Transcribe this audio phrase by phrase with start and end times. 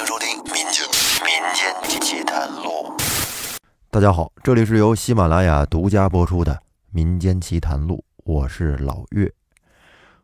[0.00, 0.86] 迎收听《民间
[1.26, 2.96] 民间奇谈录》。
[3.90, 6.54] 大家好，这里是由喜马拉雅独家播出的
[6.90, 9.30] 《民间奇谈录》，我是老岳。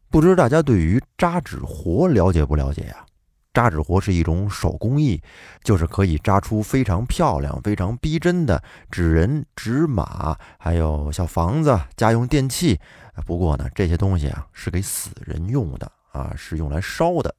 [0.09, 3.05] 不知大家对于扎纸活了解不了解呀？
[3.53, 5.21] 扎纸活是一种手工艺，
[5.63, 12.81] 就是可以扎出非常漂亮、非常逼真的纸人、纸马，还有小房子、家用电器。
[13.27, 17.35] 不过呢，这些东西啊是给死人用的啊，是用来烧的。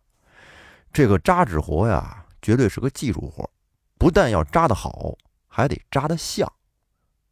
[0.94, 3.50] 这个扎纸活呀，绝对是个技术活，
[3.98, 5.16] 不但要扎得好，
[5.48, 6.52] 还得扎得像。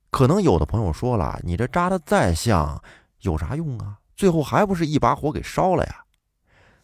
[0.10, 2.82] 可能有的朋友说了，你这扎得再像，
[3.22, 4.00] 有啥用啊？
[4.16, 6.04] 最后还不是一把火给烧了呀？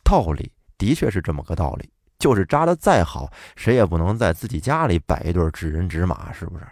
[0.03, 1.89] 道理的确是这么个道理，
[2.19, 6.67] 就是扎得再好，谁也不能在自己家里摆一对纸人纸马，是不是？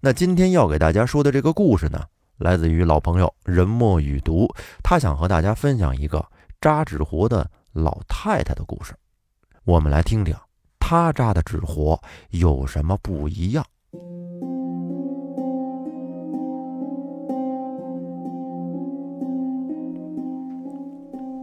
[0.00, 2.04] 那今天要给大家说的这个故事呢，
[2.36, 4.46] 来自于老朋友人墨雨读，
[4.82, 6.24] 他想和大家分享一个
[6.60, 7.50] 扎纸活的。
[7.76, 8.94] 老太太的故事，
[9.66, 10.32] 我们来听听
[10.78, 13.64] 他扎的纸活有什么不一样。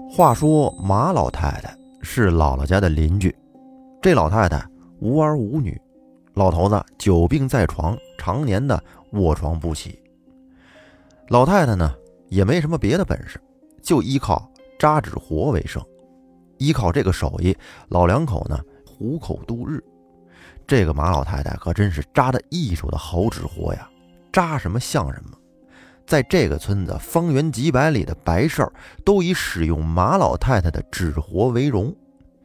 [0.09, 3.35] 话说马老太太是姥姥家的邻居，
[4.01, 4.65] 这老太太
[5.01, 5.77] 无儿无女，
[6.33, 10.01] 老头子久病在床，常年的卧床不起。
[11.27, 11.93] 老太太呢
[12.29, 13.37] 也没什么别的本事，
[13.81, 14.49] 就依靠
[14.79, 15.83] 扎纸活为生。
[16.63, 17.55] 依靠这个手艺，
[17.89, 19.83] 老两口呢糊口度日。
[20.65, 23.89] 这个马老太太可真是扎的艺术的好纸活呀，
[24.31, 25.37] 扎什么像什么。
[26.07, 28.71] 在这个村子方圆几百里的白事儿，
[29.03, 31.93] 都以使用马老太太的纸活为荣。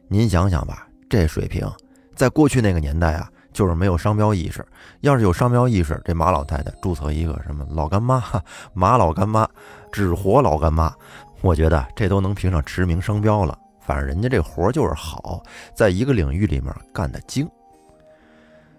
[0.09, 1.65] 您想想吧，这水平，
[2.13, 4.65] 在过去那个年代啊，就是没有商标意识。
[4.99, 8.21] 要是有商标意识，这马老太太注册一个什么老干妈、
[8.73, 9.47] 马老干妈、
[9.93, 10.93] 纸活老干妈，
[11.41, 13.57] 我觉得这都能评上驰名商标了。
[13.79, 15.41] 反正人家这活就是好，
[15.73, 17.49] 在一个领域里面干得精。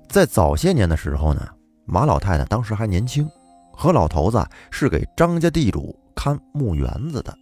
[0.09, 1.49] 在早些年的时候呢，
[1.85, 3.29] 马老太太当时还年轻，
[3.73, 7.37] 和老头子是给张家地主看墓园子的，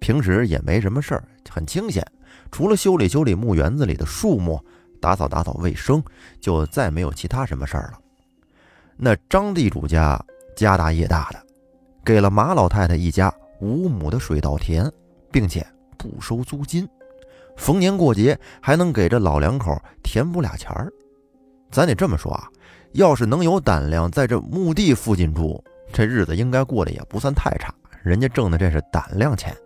[0.00, 2.06] 平时也没什么事儿，很清闲，
[2.50, 4.58] 除了修理修理墓园子里的树木，
[5.00, 6.02] 打扫打扫卫生，
[6.40, 7.98] 就再没有其他什么事儿了。
[8.96, 10.18] 那张地主家
[10.56, 11.42] 家大业大的，
[12.02, 14.90] 给了马老太太一家五亩的水稻田，
[15.30, 16.88] 并且不收租金。
[17.56, 20.92] 逢年过节还能给这老两口填补俩钱儿，
[21.70, 22.46] 咱得这么说啊，
[22.92, 25.62] 要是能有胆量在这墓地附近住，
[25.92, 27.74] 这日子应该过得也不算太差。
[28.02, 29.56] 人家挣的这是胆量钱。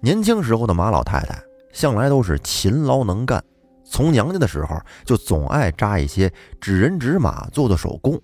[0.00, 1.40] 年轻时候的马老太太
[1.72, 3.42] 向来都是勤劳能干，
[3.84, 8.20] 从娘家的时候就总爱扎一些纸人纸马做的手工。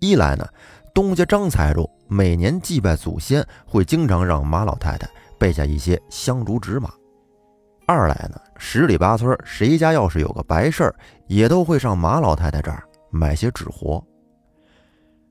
[0.00, 0.44] 一来呢，
[0.92, 5.08] 东家张财主每年祭拜祖先，会经常让马老太太
[5.42, 6.88] 备下一些香烛纸马。
[7.84, 10.94] 二来呢，十里八村谁家要是有个白事儿，
[11.26, 14.00] 也都会上马老太太这儿买些纸活。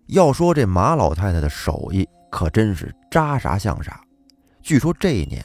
[0.08, 4.02] 要说这马老太太的手艺，可真是扎啥像啥。
[4.62, 5.42] 据说这一年，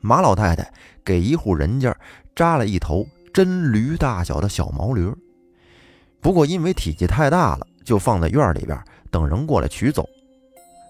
[0.00, 0.72] 马老太太
[1.04, 1.94] 给一户人家
[2.34, 5.12] 扎了一头真驴大小的小毛驴，
[6.22, 10.08] 不过因为体积太大了，就放在院里边等人过来取走。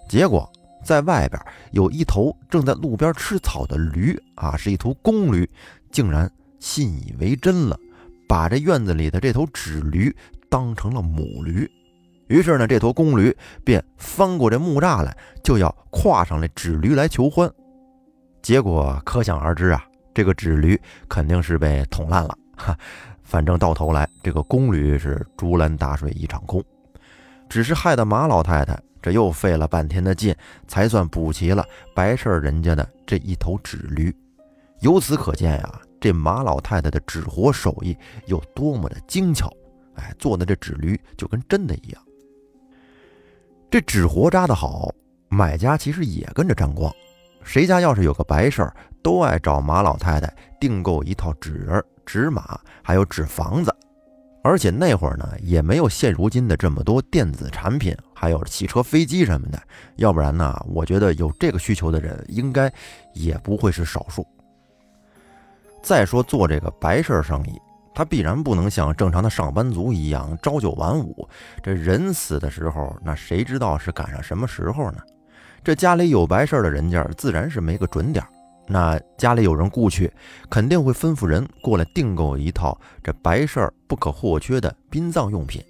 [0.08, 0.48] 结果。
[0.88, 1.38] 在外边
[1.72, 5.47] 有一头正在路边吃草的驴啊，是一头公驴，
[5.93, 7.78] 竟然信以为真了，
[8.26, 10.10] 把这院子里的这头纸驴
[10.49, 11.71] 当成了母驴。
[12.28, 17.53] 于是呢，这头公驴便翻过这木栅来，就要跨上来纸驴来求欢。
[18.41, 19.84] 结果可想而知啊，
[20.15, 22.34] 这个纸驴肯定是被捅烂了。
[22.56, 22.75] 哈，
[23.22, 26.65] 反正到头来这个公驴是竹篮打水一场空，
[27.47, 28.81] 只是害得马老太太。
[29.00, 30.34] 这又费了半天的劲，
[30.66, 31.64] 才算补齐了
[31.94, 34.14] 白事人家的这一头纸驴。
[34.81, 39.53] 由此可见呀，这马老太太的纸活手艺有多么的精巧！
[39.94, 42.03] 哎，做的这纸驴就跟真的一样。
[43.70, 44.94] 这纸活扎的好，
[45.28, 46.94] 买家其实也跟着沾光。
[47.42, 53.75] 谁家要是有个白事儿，都爱找马老太太订购一套纸人、纸马，还有纸房子。
[54.44, 59.62] 而且那会儿呢，也没有现如今的这么多电子产品，还有汽车、飞机什么的。
[59.94, 62.73] 要不然呢，我觉得有这个需求的人应该
[63.15, 64.26] 也不会是少数。
[65.81, 67.53] 再说做这个白事生意，
[67.94, 71.29] 他必然不能像正常的上班族一样朝九晚五。
[71.62, 74.99] 这人死的时候，那谁知道是赶上什么时候呢？
[75.62, 78.25] 这家里有白事的人家，自然是没个准点。
[78.67, 80.12] 那家里有人雇去，
[80.50, 85.62] 肯定会吩咐人过来订购一套这白事儿不可或缺的殡葬用品。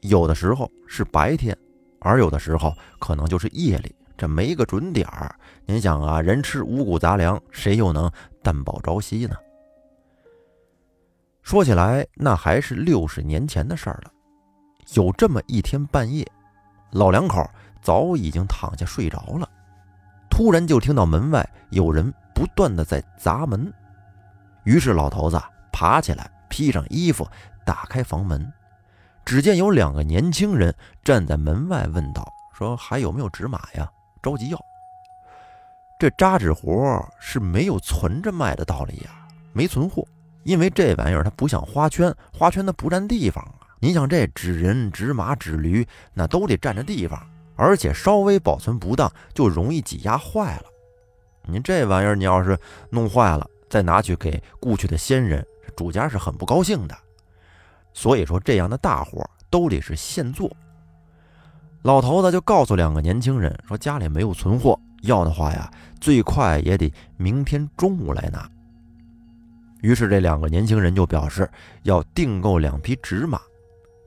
[0.00, 1.56] 有的时候是白天，
[2.00, 5.34] 而有的时候可能就是夜里，这没个准点儿。
[5.66, 8.10] 您想啊，人吃五谷杂粮，谁又能
[8.42, 9.34] 担保朝夕呢？
[11.42, 14.12] 说起来，那还是六十年前的事儿了。
[14.94, 16.26] 有这么一天半夜，
[16.92, 17.44] 老两口
[17.82, 19.48] 早已经躺下睡着了，
[20.30, 23.72] 突然就听到门外有人不断的在砸门。
[24.64, 25.40] 于是老头子
[25.72, 27.26] 爬起来，披上衣服，
[27.64, 28.50] 打开房门，
[29.28, 32.26] 只见有两个年轻人站在门外，问道
[32.56, 33.86] ：“说还有没有纸马呀？
[34.22, 34.58] 着急要。”
[36.00, 40.02] 这扎纸活是没有存着卖的道理呀，没存货，
[40.44, 43.68] 因为这玩意儿它不像花圈，花圈它不占地方啊。
[43.80, 47.22] 你想这纸人、纸马、纸驴，那都得占着地方，
[47.54, 50.64] 而且稍微保存不当就容易挤压坏了。
[51.42, 52.58] 你这玩意儿你要是
[52.88, 55.46] 弄坏了，再拿去给故去的先人，
[55.76, 56.96] 主家是很不高兴的。
[57.92, 60.50] 所以说这样的大活都得是现做。
[61.82, 64.78] 老头子就告诉两个年轻人说家里没有存货。
[65.02, 65.70] 要的话呀，
[66.00, 68.50] 最快也得明天中午来拿。
[69.80, 71.48] 于是这两个年轻人就表示
[71.84, 73.40] 要订购两匹纸马，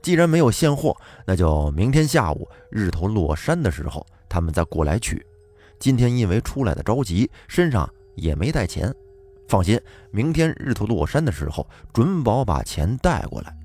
[0.02, 0.94] 既然没有现货，
[1.26, 5.24] 那就明天下午日头落山的时候他们再过来取。
[5.80, 8.94] 今天因为出来的着急，身上也没带钱，
[9.48, 9.80] 放心，
[10.10, 13.56] 明天日头落山的时候准保把钱带过来。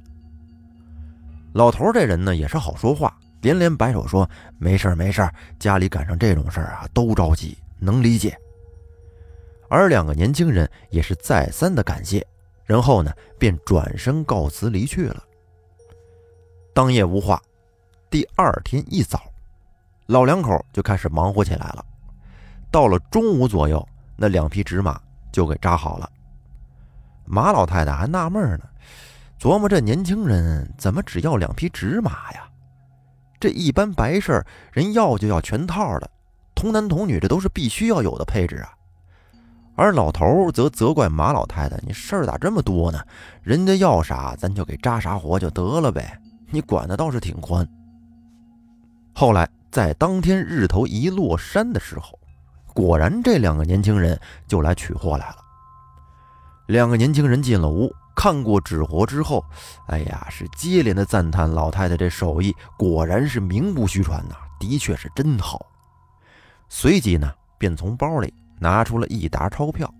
[1.53, 3.17] 老头这人呢也是好说话。
[3.41, 4.27] 连连摆手说
[4.57, 8.35] ：“没事儿，没事儿，家里赶上这种事儿啊，都着急，能理解。”
[9.69, 12.25] 而两个年轻人也是再三的感谢，
[12.65, 15.23] 然后呢，便转身告辞离去了。
[16.73, 17.39] 当夜无话，
[18.09, 19.21] 第二天一早，
[20.07, 21.85] 老两口就开始忙活起来了。
[22.71, 24.99] 到了中午左右，那两匹纸马
[25.31, 26.09] 就给扎好了。
[27.23, 28.67] 马老太太还纳闷呢，
[29.39, 32.43] 琢磨这年轻人怎么只要两匹纸马呀？
[33.39, 36.09] 这一般白事儿，人要就要全套的，
[36.55, 38.73] 童男童女，这都是必须要有的配置啊。
[39.75, 42.99] 而老头则责怪马老太太：“你事儿咋这么多呢？
[43.43, 46.19] 人家要啥，咱就给扎啥活就得了呗，
[46.49, 47.67] 你管的倒是挺宽。”
[49.13, 52.17] 后来在当天日头一落山的时候，
[52.73, 55.37] 果然这两个年轻人就来取货来了。
[56.65, 57.93] 两个年轻人进了屋。
[58.17, 59.45] 看过纸活之后，
[59.89, 65.63] 哎呀，是接连的赞叹老太太这手艺果然是名不虚传呐，的确是真好。
[66.67, 69.93] 随即呢，便从包里拿出了一沓钞票，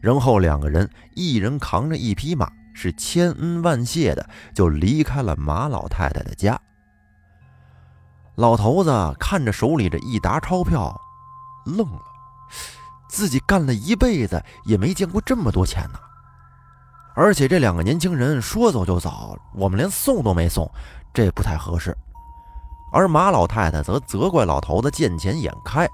[0.00, 4.24] 然后两个人一人扛着一匹马，是千恩万谢的
[4.54, 6.58] 就离开了马老太太的家。
[8.36, 10.94] 老头子看着手里这一沓钞票，
[11.64, 12.00] 愣了，
[13.08, 15.98] 自己干了一辈子也没见过这么多钱呢。
[17.16, 20.70] 而且这两个年轻人说走就走，我们连送都没送，
[21.14, 21.96] 这不太合适。
[22.92, 25.88] 而马老太太则责怪老头子见钱眼开，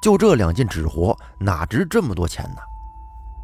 [0.00, 2.60] 就这两件纸活哪值这么多钱呢？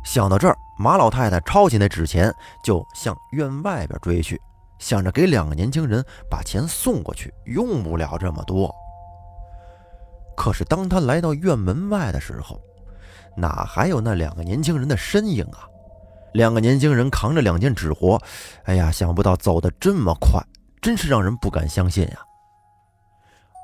[0.05, 2.33] 想到这儿，马老太太抄起那纸钱
[2.63, 4.41] 就向院外边追去，
[4.79, 8.73] 想着给两个年轻人把钱送过去，用不了这么多。
[10.37, 12.61] 可是当他来到院门外的时候，
[13.37, 15.67] 哪还有那两个年轻人的身影啊？
[16.35, 18.21] 两个年轻人扛着两件纸活，
[18.65, 20.43] 哎呀，想不到走得这么快，
[20.83, 22.19] 真是让人不敢相信呀。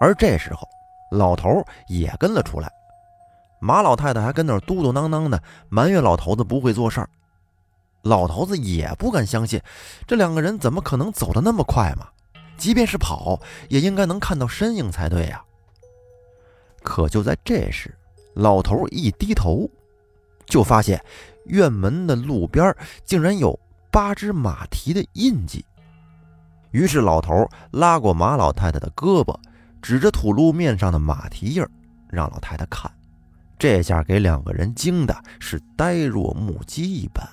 [0.01, 0.69] 而这时候，
[1.11, 2.71] 老头也跟了出来，
[3.61, 7.11] 马老太太还跟那嘟嘟囔囔的埋怨老头子不会做事儿。
[8.03, 9.61] 老头子也不敢相信，
[10.07, 12.07] 这两个人怎么可能走得那么快嘛？
[12.57, 15.43] 即便是跑，也应该能看到身影才对呀。
[16.85, 17.93] 可就在这时，
[18.35, 19.69] 老头一低头，
[20.47, 21.05] 就发现。
[21.47, 23.59] 院门的路边竟然有
[23.91, 25.65] 八只马蹄的印记。
[26.71, 29.37] 于是老头拉过马老太太的胳膊，
[29.83, 31.65] 指着土路面上的马蹄印
[32.09, 32.91] 让老太太看。
[33.59, 37.29] 这下给两个人惊的是呆若木鸡一般。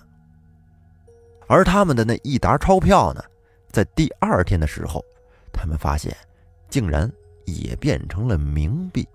[1.48, 3.24] 而他们的那一沓钞票呢，
[3.72, 5.02] 在第二天的时候，
[5.54, 6.14] 他们发现
[6.68, 7.10] 竟然
[7.46, 9.08] 也变成了冥币。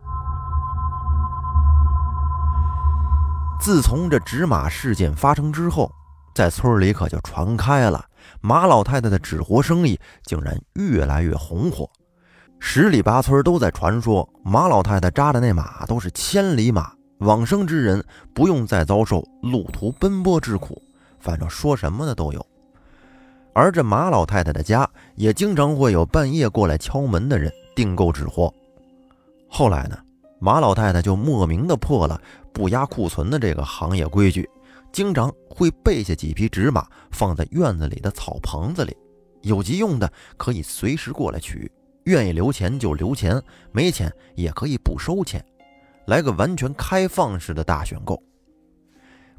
[3.62, 5.88] 自从这纸马事件发生之后，
[6.34, 8.04] 在村里可就传开了，
[8.40, 11.88] 马老太太的纸活生意竟然越来越红火，
[12.58, 18.04] 十里八村都在传说马老太太扎的那马都是千里马，往生之人
[18.34, 20.82] 不用再遭受路途奔波之苦，
[21.20, 22.44] 反正说什么的都有。
[23.54, 28.52] 而这马老太太的家也经常会有半夜过来敲门的人订购纸活。
[29.48, 29.96] 后来呢，
[30.42, 32.20] 马老太太就莫名的破了。
[32.52, 34.50] 不压库存的这个行业规矩，
[34.92, 38.96] 经常会备下几匹纸马放在院子里的草棚子里，
[39.42, 41.70] 有急用的可以随时过来取，
[42.06, 45.42] 愿意留钱就留钱，没钱也可以不收钱，
[46.08, 48.20] 来个完全开放式的大选购。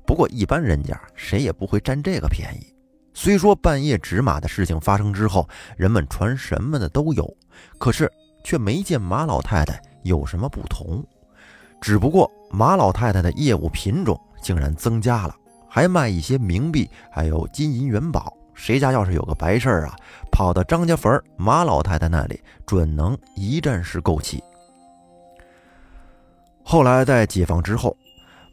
[0.07, 2.73] 不过一般人家谁也不会占这个便宜，
[3.13, 7.31] 虽说半夜纸马的事情发生之后，人们传什么的都有，
[7.77, 8.09] 可是
[8.41, 11.03] 却没见马老太太有什么不同。
[11.81, 15.35] 只不过马老太太的业务品种竟然增加了，
[15.67, 18.31] 还卖一些冥币，还有金银元宝。
[18.53, 19.95] 谁家要是有个白事儿啊，
[20.31, 24.41] 跑到张家坟马老太太那里，准能一站式购齐。
[26.63, 27.97] 后来在解放之后，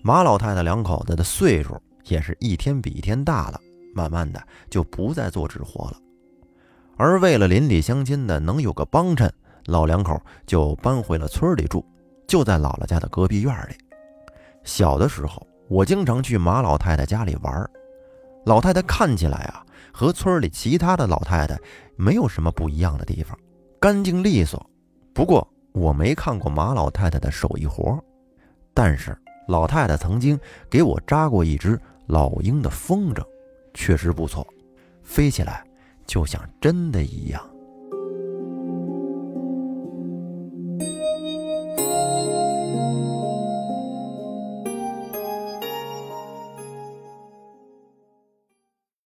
[0.02, 3.60] 马老太太两口子的岁数也是一天比一天大了，
[3.94, 5.98] 慢慢的就不再做纸活了。
[6.96, 9.32] 而为了邻里乡亲的能有个帮衬，
[9.70, 11.84] 老两口就搬回了村里住，
[12.26, 13.74] 就在姥姥家的隔壁院里。
[14.64, 17.70] 小的时候，我经常去马老太太家里玩，
[18.44, 19.64] 老太太看起来啊。
[19.92, 21.58] 和村里其他的老太太
[21.96, 23.36] 没有什么不一样的地方，
[23.80, 24.64] 干净利索。
[25.12, 27.98] 不过我没看过马老太太的手艺活，
[28.72, 29.16] 但是
[29.48, 33.24] 老太太曾经给我扎过一只老鹰的风筝，
[33.74, 34.46] 确实不错，
[35.02, 35.64] 飞起来
[36.06, 37.42] 就像真的一样。